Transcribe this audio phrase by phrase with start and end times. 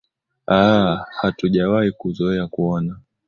[0.51, 2.99] aa hatujawahi kuzoea kuona